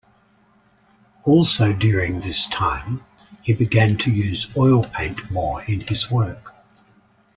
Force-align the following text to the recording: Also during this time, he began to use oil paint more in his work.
Also 1.25 1.73
during 1.73 2.21
this 2.21 2.47
time, 2.47 3.05
he 3.43 3.53
began 3.53 3.97
to 3.99 4.09
use 4.09 4.49
oil 4.57 4.83
paint 4.83 5.29
more 5.29 5.61
in 5.65 5.81
his 5.81 6.09
work. 6.09 6.55